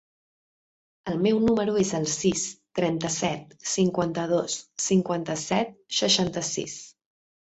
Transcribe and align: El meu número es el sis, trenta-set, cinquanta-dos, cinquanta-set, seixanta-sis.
El 1.11 1.19
meu 1.25 1.41
número 1.49 1.75
es 1.81 1.91
el 1.97 2.07
sis, 2.13 2.45
trenta-set, 2.79 3.53
cinquanta-dos, 3.73 4.55
cinquanta-set, 4.87 5.75
seixanta-sis. 6.01 6.79